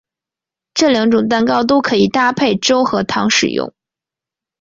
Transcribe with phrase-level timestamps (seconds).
[0.73, 3.71] 这两种蛋糕都可以搭配粥和糖食用。